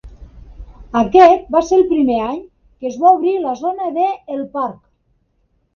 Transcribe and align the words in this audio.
Aquest 1.01 1.43
va 1.57 1.61
ser 1.69 1.77
el 1.81 1.85
primer 1.91 2.17
any 2.31 2.41
que 2.41 2.91
es 2.93 2.99
va 3.05 3.15
obrir 3.21 3.39
la 3.47 3.55
zona 3.63 3.95
de 4.01 4.11
"El 4.39 4.45
Parc". 4.57 4.83